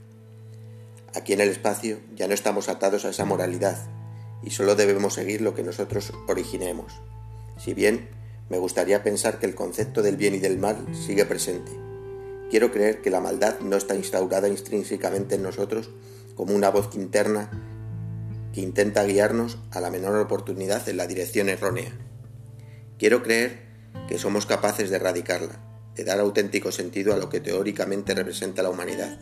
Aquí 1.14 1.32
en 1.32 1.40
el 1.40 1.48
espacio 1.48 2.00
ya 2.14 2.28
no 2.28 2.34
estamos 2.34 2.68
atados 2.68 3.06
a 3.06 3.08
esa 3.08 3.24
moralidad, 3.24 3.78
y 4.42 4.50
solo 4.50 4.74
debemos 4.74 5.14
seguir 5.14 5.40
lo 5.40 5.54
que 5.54 5.62
nosotros 5.62 6.12
originemos. 6.28 7.00
Si 7.56 7.72
bien 7.72 8.10
me 8.50 8.58
gustaría 8.58 9.02
pensar 9.02 9.38
que 9.38 9.46
el 9.46 9.54
concepto 9.54 10.02
del 10.02 10.18
bien 10.18 10.34
y 10.34 10.38
del 10.38 10.58
mal 10.58 10.86
sigue 10.94 11.24
presente. 11.24 11.72
Quiero 12.50 12.70
creer 12.70 13.00
que 13.00 13.08
la 13.08 13.20
maldad 13.20 13.60
no 13.60 13.78
está 13.78 13.94
instaurada 13.94 14.48
intrínsecamente 14.48 15.36
en 15.36 15.44
nosotros 15.44 15.88
como 16.34 16.54
una 16.54 16.68
voz 16.68 16.94
interna 16.94 17.71
que 18.52 18.60
intenta 18.60 19.04
guiarnos 19.04 19.58
a 19.70 19.80
la 19.80 19.90
menor 19.90 20.16
oportunidad 20.16 20.88
en 20.88 20.96
la 20.96 21.06
dirección 21.06 21.48
errónea. 21.48 21.92
Quiero 22.98 23.22
creer 23.22 23.60
que 24.08 24.18
somos 24.18 24.46
capaces 24.46 24.90
de 24.90 24.96
erradicarla, 24.96 25.60
de 25.94 26.04
dar 26.04 26.20
auténtico 26.20 26.72
sentido 26.72 27.14
a 27.14 27.16
lo 27.16 27.28
que 27.28 27.40
teóricamente 27.40 28.14
representa 28.14 28.62
la 28.62 28.70
humanidad, 28.70 29.18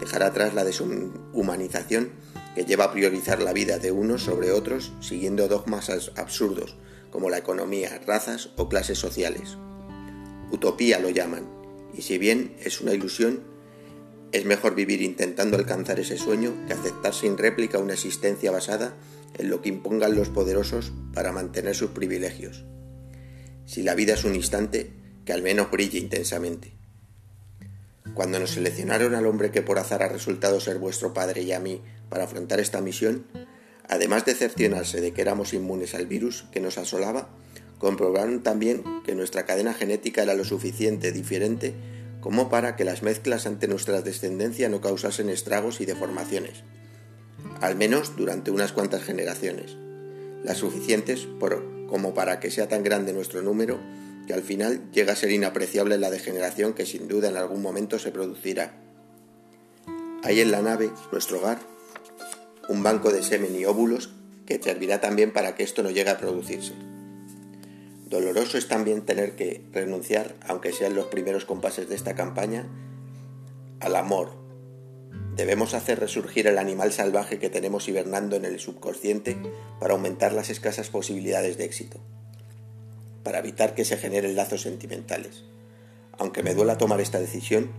dejar 0.00 0.22
atrás 0.22 0.54
la 0.54 0.64
deshumanización 0.64 2.10
que 2.54 2.64
lleva 2.64 2.84
a 2.84 2.92
priorizar 2.92 3.40
la 3.40 3.52
vida 3.52 3.78
de 3.78 3.92
unos 3.92 4.22
sobre 4.22 4.52
otros 4.52 4.92
siguiendo 5.00 5.48
dogmas 5.48 5.90
absurdos 6.16 6.76
como 7.10 7.30
la 7.30 7.38
economía, 7.38 8.00
razas 8.06 8.50
o 8.56 8.68
clases 8.68 8.98
sociales. 8.98 9.58
Utopía 10.50 10.98
lo 10.98 11.10
llaman, 11.10 11.46
y 11.94 12.02
si 12.02 12.18
bien 12.18 12.56
es 12.64 12.80
una 12.80 12.92
ilusión, 12.92 13.51
es 14.32 14.44
mejor 14.44 14.74
vivir 14.74 15.02
intentando 15.02 15.56
alcanzar 15.56 16.00
ese 16.00 16.16
sueño 16.16 16.54
que 16.66 16.72
aceptar 16.72 17.14
sin 17.14 17.38
réplica 17.38 17.78
una 17.78 17.92
existencia 17.92 18.50
basada 18.50 18.94
en 19.38 19.50
lo 19.50 19.62
que 19.62 19.68
impongan 19.68 20.16
los 20.16 20.28
poderosos 20.28 20.92
para 21.14 21.32
mantener 21.32 21.74
sus 21.74 21.90
privilegios. 21.90 22.64
Si 23.66 23.82
la 23.82 23.94
vida 23.94 24.14
es 24.14 24.24
un 24.24 24.34
instante, 24.34 24.92
que 25.24 25.32
al 25.32 25.42
menos 25.42 25.70
brille 25.70 25.98
intensamente. 25.98 26.72
Cuando 28.14 28.38
nos 28.40 28.50
seleccionaron 28.50 29.14
al 29.14 29.26
hombre 29.26 29.50
que 29.50 29.62
por 29.62 29.78
azar 29.78 30.02
ha 30.02 30.08
resultado 30.08 30.60
ser 30.60 30.78
vuestro 30.78 31.14
padre 31.14 31.42
y 31.42 31.52
a 31.52 31.60
mí 31.60 31.80
para 32.08 32.24
afrontar 32.24 32.60
esta 32.60 32.80
misión, 32.80 33.24
Además 33.88 34.24
de 34.24 34.34
cercionarse 34.34 35.00
de 35.00 35.12
que 35.12 35.20
éramos 35.20 35.52
inmunes 35.52 35.94
al 35.94 36.06
virus 36.06 36.44
que 36.52 36.60
nos 36.60 36.78
asolaba, 36.78 37.28
comprobaron 37.78 38.42
también 38.42 38.84
que 39.04 39.14
nuestra 39.14 39.44
cadena 39.44 39.74
genética 39.74 40.22
era 40.22 40.34
lo 40.34 40.44
suficiente 40.44 41.12
diferente 41.12 41.74
como 42.22 42.48
para 42.48 42.76
que 42.76 42.84
las 42.84 43.02
mezclas 43.02 43.46
ante 43.46 43.66
nuestra 43.66 44.00
descendencia 44.00 44.68
no 44.68 44.80
causasen 44.80 45.28
estragos 45.28 45.80
y 45.80 45.86
deformaciones, 45.86 46.62
al 47.60 47.74
menos 47.74 48.16
durante 48.16 48.52
unas 48.52 48.72
cuantas 48.72 49.02
generaciones, 49.02 49.76
las 50.44 50.58
suficientes 50.58 51.26
como 51.88 52.14
para 52.14 52.38
que 52.38 52.52
sea 52.52 52.68
tan 52.68 52.84
grande 52.84 53.12
nuestro 53.12 53.42
número 53.42 53.80
que 54.28 54.34
al 54.34 54.42
final 54.42 54.88
llega 54.92 55.14
a 55.14 55.16
ser 55.16 55.32
inapreciable 55.32 55.98
la 55.98 56.10
degeneración 56.10 56.74
que 56.74 56.86
sin 56.86 57.08
duda 57.08 57.28
en 57.28 57.36
algún 57.36 57.60
momento 57.60 57.98
se 57.98 58.12
producirá. 58.12 58.72
Ahí 60.22 60.40
en 60.40 60.52
la 60.52 60.62
nave, 60.62 60.92
nuestro 61.10 61.38
hogar, 61.38 61.58
un 62.68 62.84
banco 62.84 63.10
de 63.10 63.24
semen 63.24 63.56
y 63.56 63.64
óvulos 63.64 64.10
que 64.46 64.62
servirá 64.62 65.00
también 65.00 65.32
para 65.32 65.56
que 65.56 65.64
esto 65.64 65.82
no 65.82 65.90
llegue 65.90 66.10
a 66.10 66.18
producirse. 66.18 66.72
Doloroso 68.12 68.58
es 68.58 68.68
también 68.68 69.06
tener 69.06 69.36
que 69.36 69.64
renunciar, 69.72 70.34
aunque 70.46 70.74
sean 70.74 70.94
los 70.94 71.06
primeros 71.06 71.46
compases 71.46 71.88
de 71.88 71.94
esta 71.94 72.14
campaña, 72.14 72.68
al 73.80 73.96
amor. 73.96 74.34
Debemos 75.34 75.72
hacer 75.72 75.98
resurgir 75.98 76.46
el 76.46 76.58
animal 76.58 76.92
salvaje 76.92 77.38
que 77.38 77.48
tenemos 77.48 77.88
hibernando 77.88 78.36
en 78.36 78.44
el 78.44 78.60
subconsciente 78.60 79.38
para 79.80 79.94
aumentar 79.94 80.34
las 80.34 80.50
escasas 80.50 80.90
posibilidades 80.90 81.56
de 81.56 81.64
éxito, 81.64 82.00
para 83.22 83.38
evitar 83.38 83.74
que 83.74 83.86
se 83.86 83.96
generen 83.96 84.36
lazos 84.36 84.60
sentimentales. 84.60 85.44
Aunque 86.18 86.42
me 86.42 86.52
duela 86.52 86.76
tomar 86.76 87.00
esta 87.00 87.18
decisión, 87.18 87.70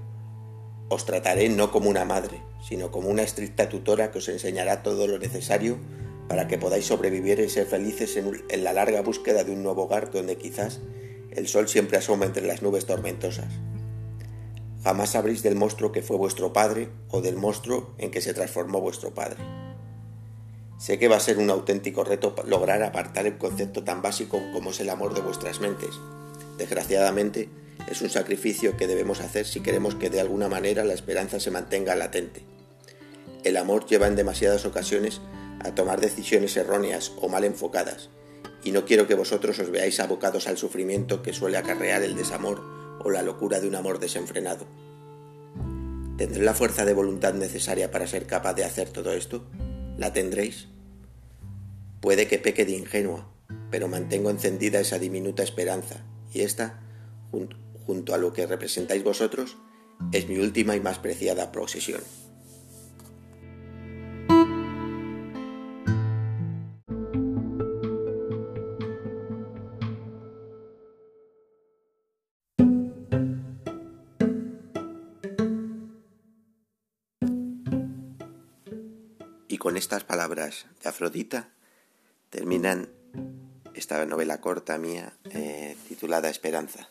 os 0.89 1.05
trataré 1.05 1.47
no 1.49 1.71
como 1.71 1.91
una 1.91 2.05
madre, 2.05 2.41
sino 2.67 2.89
como 2.89 3.09
una 3.09 3.21
estricta 3.21 3.69
tutora 3.69 4.09
que 4.09 4.17
os 4.17 4.29
enseñará 4.29 4.81
todo 4.81 5.05
lo 5.05 5.19
necesario 5.19 5.77
para 6.27 6.47
que 6.47 6.57
podáis 6.57 6.85
sobrevivir 6.85 7.39
y 7.39 7.49
ser 7.49 7.65
felices 7.65 8.17
en, 8.17 8.63
la 8.63 8.73
larga 8.73 9.01
búsqueda 9.01 9.43
de 9.43 9.51
un 9.51 9.63
nuevo 9.63 9.83
hogar 9.83 10.11
donde 10.11 10.37
quizás 10.37 10.79
el 11.31 11.47
sol 11.47 11.67
siempre 11.67 11.97
asoma 11.97 12.25
entre 12.25 12.45
las 12.45 12.61
nubes 12.61 12.85
tormentosas. 12.85 13.51
Jamás 14.83 15.11
sabréis 15.11 15.43
del 15.43 15.55
monstruo 15.55 15.91
que 15.91 16.01
fue 16.01 16.17
vuestro 16.17 16.53
padre 16.53 16.89
o 17.09 17.21
del 17.21 17.35
monstruo 17.35 17.93
en 17.97 18.11
que 18.11 18.21
se 18.21 18.33
transformó 18.33 18.81
vuestro 18.81 19.13
padre. 19.13 19.37
Sé 20.77 20.99
que 20.99 21.07
va 21.07 21.15
a 21.15 21.21
ser 21.21 21.37
un 21.37 21.49
auténtico 21.49 22.03
reto 22.03 22.35
lograr 22.45 22.83
apartar 22.83 23.25
el 23.25 23.37
concepto 23.37 23.83
tan 23.83 24.01
básico 24.01 24.41
como 24.51 24.71
es 24.71 24.79
el 24.81 24.89
amor 24.89 25.13
de 25.13 25.21
vuestras 25.21 25.61
mentes. 25.61 25.91
Desgraciadamente, 26.57 27.49
es 27.89 28.01
un 28.01 28.09
sacrificio 28.09 28.75
que 28.77 28.87
debemos 28.87 29.21
hacer 29.21 29.45
si 29.45 29.61
queremos 29.61 29.95
que 29.95 30.09
de 30.09 30.19
alguna 30.19 30.49
manera 30.49 30.83
la 30.83 30.93
esperanza 30.93 31.39
se 31.39 31.51
mantenga 31.51 31.95
latente. 31.95 32.43
El 33.43 33.57
amor 33.57 33.85
lleva 33.85 34.07
en 34.07 34.15
demasiadas 34.15 34.65
ocasiones 34.65 35.21
a 35.60 35.75
tomar 35.75 36.01
decisiones 36.01 36.55
erróneas 36.57 37.13
o 37.22 37.29
mal 37.29 37.43
enfocadas, 37.43 38.10
y 38.63 38.72
no 38.72 38.86
quiero 38.86 39.07
que 39.07 39.15
vosotros 39.15 39.60
os 39.60 39.69
veáis 39.69 40.00
abocados 40.00 40.48
al 40.48 40.57
sufrimiento 40.57 41.22
que 41.22 41.33
suele 41.33 41.57
acarrear 41.57 42.03
el 42.03 42.15
desamor 42.15 42.63
o 43.03 43.10
la 43.10 43.22
locura 43.22 43.60
de 43.60 43.67
un 43.67 43.75
amor 43.75 44.00
desenfrenado. 44.00 44.65
¿Tendré 46.17 46.43
la 46.43 46.53
fuerza 46.53 46.86
de 46.86 46.93
voluntad 46.93 47.33
necesaria 47.33 47.91
para 47.91 48.07
ser 48.07 48.27
capaz 48.27 48.53
de 48.53 48.63
hacer 48.63 48.89
todo 48.89 49.12
esto? 49.12 49.45
¿La 49.98 50.13
tendréis? 50.13 50.67
Puede 52.01 52.27
que 52.27 52.39
peque 52.39 52.65
de 52.65 52.74
ingenua, 52.74 53.29
pero 53.72 53.88
mantengo 53.88 54.29
encendida 54.29 54.79
esa 54.79 55.00
diminuta 55.00 55.43
esperanza, 55.43 56.05
y 56.33 56.41
esta, 56.41 56.81
junto 57.86 58.13
a 58.13 58.17
lo 58.17 58.33
que 58.33 58.45
representáis 58.45 59.03
vosotros, 59.03 59.57
es 60.12 60.27
mi 60.27 60.38
última 60.38 60.75
y 60.75 60.79
más 60.79 61.00
preciada 61.00 61.51
posesión. 61.51 62.01
Con 79.63 79.77
estas 79.77 80.03
palabras 80.03 80.65
de 80.84 80.89
Afrodita 80.89 81.48
terminan 82.29 82.89
esta 83.74 84.05
novela 84.05 84.41
corta 84.41 84.77
mía 84.77 85.13
eh, 85.29 85.77
titulada 85.88 86.29
Esperanza, 86.29 86.89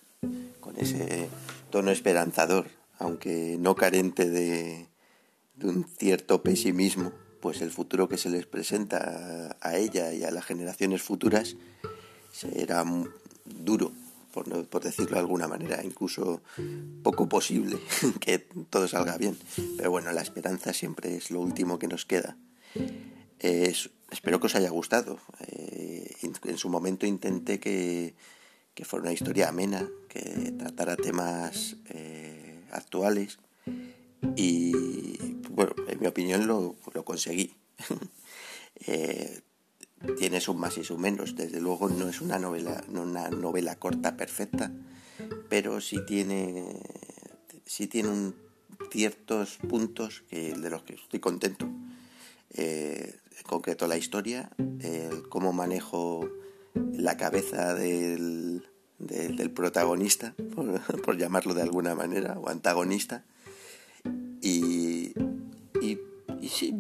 con 0.59 0.79
ese 0.79 1.29
tono 1.69 1.91
esperanzador, 1.91 2.71
aunque 2.99 3.59
no 3.61 3.75
carente 3.75 4.31
de, 4.31 4.89
de 5.57 5.67
un 5.67 5.85
cierto 5.85 6.43
pesimismo, 6.43 7.13
pues 7.43 7.61
el 7.61 7.71
futuro 7.71 8.09
que 8.09 8.17
se 8.17 8.31
les 8.31 8.47
presenta 8.47 9.55
a 9.61 9.77
ella 9.77 10.15
y 10.15 10.25
a 10.25 10.31
las 10.31 10.47
generaciones 10.47 11.03
futuras 11.03 11.57
será 12.33 12.87
duro, 13.45 13.93
por, 14.33 14.67
por 14.67 14.83
decirlo 14.83 15.17
de 15.17 15.21
alguna 15.21 15.47
manera, 15.47 15.85
incluso 15.85 16.41
poco 17.03 17.29
posible 17.29 17.79
que 18.21 18.39
todo 18.71 18.89
salga 18.89 19.19
bien. 19.19 19.37
Pero 19.77 19.91
bueno, 19.91 20.11
la 20.13 20.23
esperanza 20.23 20.73
siempre 20.73 21.15
es 21.15 21.31
lo 21.31 21.41
último 21.41 21.79
que 21.79 21.87
nos 21.87 22.07
queda. 22.07 22.39
Espero 24.13 24.39
que 24.39 24.47
os 24.47 24.55
haya 24.55 24.71
gustado. 24.71 25.19
Eh, 25.41 26.15
en 26.23 26.59
su 26.59 26.69
momento 26.69 27.07
intenté 27.07 27.59
que, 27.59 28.15
que, 28.75 28.85
fuera 28.85 29.05
una 29.05 29.13
historia 29.13 29.49
amena, 29.49 29.89
que 30.09 30.53
tratara 30.59 30.97
temas 30.97 31.77
eh, 31.89 32.65
actuales 32.71 33.39
y, 34.37 34.73
bueno, 35.51 35.75
en 35.89 36.01
mi 36.01 36.07
opinión 36.07 36.47
lo, 36.47 36.77
lo 36.93 37.05
conseguí. 37.05 37.55
eh, 38.87 39.41
tiene 40.19 40.41
sus 40.41 40.57
más 40.57 40.79
y 40.79 40.85
sus 40.85 40.99
menos. 40.99 41.35
Desde 41.35 41.61
luego 41.61 41.89
no 41.89 42.09
es 42.09 42.21
una 42.21 42.39
novela, 42.39 42.85
no 42.89 43.03
una 43.03 43.29
novela 43.31 43.77
corta 43.77 44.17
perfecta, 44.17 44.73
pero 45.49 45.81
sí 45.81 45.99
tiene, 46.07 46.81
sí 47.65 47.87
tiene 47.87 48.33
ciertos 48.91 49.59
puntos 49.69 50.25
de 50.31 50.71
los 50.71 50.83
que 50.83 50.95
estoy 50.95 51.21
contento. 51.21 51.69
Eh, 52.55 53.15
en 53.39 53.43
concreto 53.45 53.87
la 53.87 53.97
historia, 53.97 54.51
el 54.81 55.29
cómo 55.29 55.53
manejo 55.53 56.29
la 56.75 57.17
cabeza 57.17 57.75
del, 57.75 58.67
del, 58.99 59.51
protagonista, 59.51 60.35
por, 61.05 61.17
llamarlo 61.17 61.55
de 61.55 61.63
alguna 61.63 61.95
manera, 61.95 62.39
o 62.39 62.49
antagonista, 62.49 63.25
y, 64.41 65.13
y 66.43 66.49
sí, 66.49 66.75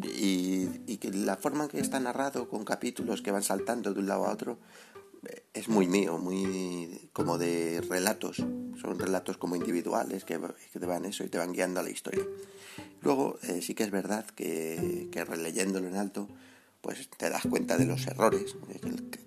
y, 0.87 0.97
que 0.99 1.11
la 1.11 1.37
forma 1.37 1.64
en 1.64 1.71
que 1.71 1.81
está 1.81 2.00
narrado, 2.00 2.49
con 2.49 2.64
capítulos 2.64 3.23
que 3.23 3.31
van 3.31 3.43
saltando 3.43 3.93
de 3.95 4.00
un 4.00 4.07
lado 4.07 4.26
a 4.26 4.33
otro, 4.33 4.59
es 5.55 5.69
muy 5.69 5.87
mío, 5.87 6.19
muy 6.19 7.09
como 7.12 7.38
de 7.38 7.81
relatos. 7.88 8.37
Son 8.37 8.99
relatos 8.99 9.37
como 9.37 9.55
individuales 9.55 10.25
que, 10.25 10.41
que 10.73 10.81
te 10.81 10.87
van 10.87 11.05
eso 11.05 11.23
y 11.25 11.29
te 11.29 11.38
van 11.38 11.52
guiando 11.52 11.81
a 11.81 11.83
la 11.83 11.91
historia. 11.91 12.25
Luego, 13.02 13.38
eh, 13.42 13.61
sí 13.62 13.75
que 13.75 13.82
es 13.82 13.90
verdad 13.90 14.26
que, 14.26 15.09
releyéndolo 15.26 15.88
en 15.88 15.97
alto, 15.97 16.28
pues 16.80 17.09
te 17.11 17.30
das 17.30 17.42
cuenta 17.49 17.76
de 17.76 17.87
los 17.87 18.06
errores, 18.06 18.56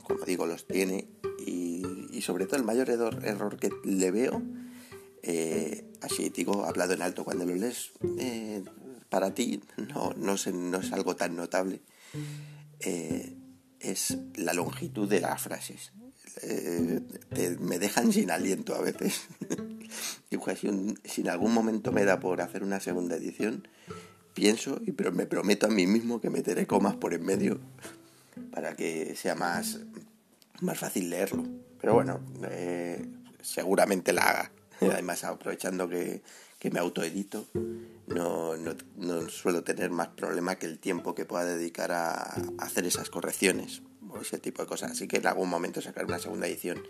como 0.03 0.25
digo, 0.25 0.45
los 0.45 0.65
tiene. 0.67 1.07
Y, 1.45 1.83
sobre 2.21 2.45
todo 2.45 2.57
el 2.57 2.63
mayor 2.63 2.89
error, 2.89 3.57
que 3.57 3.69
le 3.83 4.09
veo, 4.09 4.41
eh, 5.21 5.85
así 6.01 6.29
digo, 6.29 6.65
hablado 6.65 6.93
en 6.93 7.01
alto, 7.01 7.23
cuando 7.23 7.45
lo 7.45 7.53
lees 7.53 7.91
eh, 8.17 8.63
para 9.09 9.33
ti 9.33 9.61
no, 9.77 10.13
no, 10.17 10.33
es, 10.33 10.47
no 10.47 10.79
es 10.79 10.91
algo 10.91 11.15
tan 11.15 11.35
notable, 11.35 11.81
eh, 12.79 13.35
es 13.79 14.17
la 14.35 14.53
longitud 14.53 15.07
de 15.07 15.19
las 15.19 15.41
frases. 15.41 15.91
Eh, 16.41 17.01
me 17.59 17.79
dejan 17.79 18.11
sin 18.11 18.31
aliento 18.31 18.75
a 18.75 18.81
veces. 18.81 19.27
y 20.29 20.37
si, 20.55 20.95
si, 21.03 21.21
en 21.21 21.29
algún 21.29 21.53
momento 21.53 21.91
me 21.91 22.05
da 22.05 22.19
por 22.19 22.41
hacer 22.41 22.63
una 22.63 22.79
segunda 22.79 23.15
edición, 23.15 23.67
pienso 24.33 24.79
y 24.85 24.91
pero 24.91 25.11
me 25.11 25.25
prometo 25.25 25.65
a 25.65 25.69
mí 25.69 25.87
mismo 25.87 26.21
que 26.21 26.29
meteré 26.29 26.67
comas 26.67 26.95
por 26.95 27.13
en 27.13 27.25
medio 27.25 27.59
para 28.51 28.75
que 28.75 29.15
sea 29.15 29.35
más, 29.35 29.79
más 30.61 30.77
fácil 30.77 31.09
leerlo. 31.09 31.43
Pero 31.79 31.93
bueno, 31.93 32.19
eh, 32.49 33.05
seguramente 33.41 34.13
la 34.13 34.23
haga. 34.23 34.51
Además, 34.81 35.23
aprovechando 35.23 35.87
que, 35.87 36.21
que 36.59 36.69
me 36.69 36.79
autoedito, 36.79 37.47
no, 38.07 38.57
no, 38.57 38.75
no, 38.97 39.29
suelo 39.29 39.63
tener 39.63 39.89
más 39.89 40.09
problema 40.09 40.55
que 40.55 40.65
el 40.65 40.79
tiempo 40.79 41.15
que 41.15 41.25
pueda 41.25 41.45
dedicar 41.45 41.91
a, 41.91 42.13
a, 42.13 42.43
hacer 42.59 42.85
esas 42.85 43.09
correcciones 43.09 43.81
o 44.09 44.19
ese 44.19 44.37
tipo 44.37 44.61
de 44.61 44.67
cosas. 44.67 44.91
Así 44.91 45.07
que 45.07 45.17
en 45.17 45.27
algún 45.27 45.49
momento 45.49 45.81
sacar 45.81 46.05
una 46.05 46.19
segunda 46.19 46.47
edición. 46.47 46.83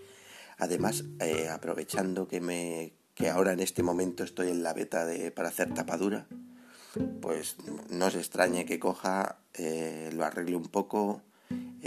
Además, 0.57 1.05
eh, 1.19 1.49
aprovechando 1.49 2.27
que, 2.27 2.41
me, 2.41 2.93
que 3.13 3.29
ahora 3.29 3.53
en 3.53 3.59
este 3.59 3.83
momento 3.83 4.23
estoy 4.23 4.49
en 4.49 4.63
la 4.63 4.73
beta 4.73 5.05
de, 5.05 5.31
para 5.31 5.49
hacer 5.49 5.73
tapadura, 5.73 6.27
pues 7.21 7.57
no 7.89 8.05
os 8.05 8.15
extrañe 8.15 8.65
que 8.65 8.79
coja, 8.79 9.39
eh, 9.53 10.09
lo 10.13 10.23
arregle 10.23 10.55
un 10.55 10.67
poco, 10.67 11.21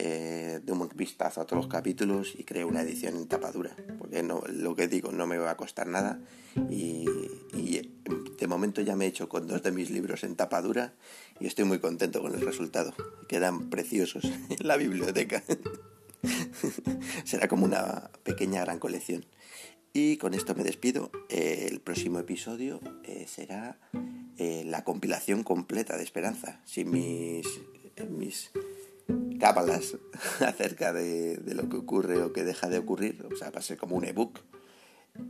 eh, 0.01 0.61
de 0.63 0.73
un 0.73 0.89
vistazo 0.95 1.41
a 1.41 1.45
todos 1.45 1.65
los 1.65 1.73
capítulos 1.73 2.35
y 2.37 2.45
creo 2.45 2.69
una 2.69 2.83
edición 2.83 3.17
en 3.17 3.27
tapadura, 3.27 3.75
porque 3.99 4.23
no, 4.23 4.43
lo 4.47 4.77
que 4.77 4.87
digo 4.87 5.11
no 5.11 5.27
me 5.27 5.39
va 5.39 5.51
a 5.51 5.57
costar 5.57 5.89
nada 5.89 6.21
y, 6.71 7.05
y, 7.53 7.99
de 8.39 8.47
momento 8.47 8.81
ya 8.81 8.95
me 8.95 9.07
he 9.07 9.09
hecho 9.09 9.29
con 9.29 9.49
dos 9.49 9.65
de 9.65 9.73
mis 9.73 9.91
libros 9.91 10.23
en 10.23 10.37
tapadura 10.37 10.95
y 11.41 11.49
estoy 11.49 11.65
muy 11.65 11.81
contento 11.81 12.23
con 12.23 12.33
el 12.33 12.41
resultado. 12.43 12.95
Quedan 13.29 13.71
preciosos 13.71 14.25
en 14.51 14.69
la 14.69 14.77
biblioteca. 14.77 15.43
Será 17.25 17.49
como 17.49 17.65
una 17.65 18.11
pequeña 18.25 18.61
gran 18.61 18.79
colección. 18.79 19.25
Y 19.93 20.17
con 20.19 20.35
esto 20.35 20.55
me 20.55 20.65
despido. 20.65 21.11
el 21.29 21.81
próximo 21.81 22.19
episodio 22.19 22.81
eh, 23.05 23.27
será 23.27 23.79
eh, 24.37 24.63
la 24.65 24.85
compilación 24.85 25.43
completa 25.43 25.97
de 25.97 26.05
Esperanza, 26.05 26.61
sin 26.65 26.91
mis, 26.91 27.47
mis 28.09 28.51
cábalas 29.41 29.97
acerca 30.41 30.93
de, 30.93 31.41
lo 31.47 31.69
que 31.69 31.77
ocurre 31.77 32.23
o 32.23 32.33
que 32.33 32.45
deja 32.45 32.69
de 32.69 32.79
ocurrir, 32.79 33.27
o 33.33 33.37
sea, 33.37 33.51
va 33.51 33.59
a 33.59 33.63
ser 33.63 33.79
como 33.79 33.97
un 33.97 34.05
ebook. 34.05 34.41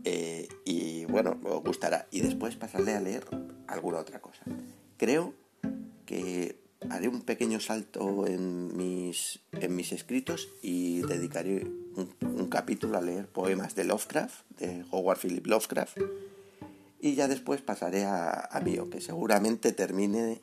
Eh, 0.04 0.48
y 0.64 1.06
bueno, 1.06 1.40
os 1.44 1.62
gustará. 1.62 2.08
Y 2.10 2.20
después 2.20 2.56
pasaré 2.56 2.94
a 2.94 3.00
leer 3.00 3.24
alguna 3.66 3.98
otra 3.98 4.20
cosa. 4.20 4.42
Creo 4.98 5.34
que 6.04 6.67
haré 6.90 7.08
un 7.08 7.22
pequeño 7.22 7.60
salto 7.60 8.26
en 8.26 8.76
mis, 8.76 9.40
en 9.52 9.74
mis 9.74 9.92
escritos 9.92 10.48
y 10.62 11.02
dedicaré 11.02 11.66
un, 11.94 12.48
capítulo 12.48 12.96
a 12.96 13.02
leer 13.02 13.26
poemas 13.26 13.74
de 13.74 13.84
Lovecraft, 13.84 14.48
de 14.58 14.84
Howard 14.90 15.18
Philip 15.18 15.46
Lovecraft. 15.46 15.98
Y 17.00 17.14
ya 17.14 17.28
después 17.28 17.60
pasaré 17.60 18.04
a, 18.04 18.30
a 18.30 18.64
que 18.64 19.00
seguramente 19.00 19.72
termine 19.72 20.40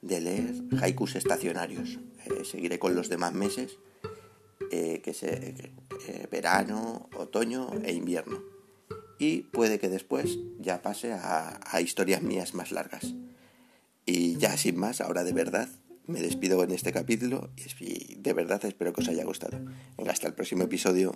de 0.00 0.20
leer 0.20 0.54
haikus 0.80 1.16
estacionarios. 1.16 1.98
Eh, 2.26 2.44
seguiré 2.44 2.78
con 2.78 2.94
los 2.94 3.08
demás 3.08 3.32
meses, 3.32 3.78
eh, 4.70 5.00
que 5.02 5.16
eh, 5.20 6.28
verano, 6.30 7.08
otoño 7.16 7.70
e 7.82 7.92
invierno. 7.92 8.42
Y 9.18 9.42
puede 9.42 9.80
que 9.80 9.88
después 9.88 10.38
ya 10.60 10.80
pase 10.80 11.12
a 11.12 11.80
historias 11.80 12.22
mías 12.22 12.54
más 12.54 12.70
largas. 12.70 13.14
Y 14.10 14.38
ya 14.38 14.56
sin 14.56 14.78
más, 14.78 15.02
ahora 15.02 15.22
de 15.22 15.34
verdad, 15.34 15.68
me 16.06 16.22
despido 16.22 16.64
en 16.64 16.70
este 16.70 16.92
capítulo 16.92 17.50
y 17.78 18.14
de 18.14 18.32
verdad 18.32 18.64
espero 18.64 18.94
que 18.94 19.02
os 19.02 19.08
haya 19.08 19.22
gustado. 19.22 19.60
Venga, 19.98 20.12
hasta 20.12 20.26
el 20.26 20.32
próximo 20.32 20.64
episodio. 20.64 21.12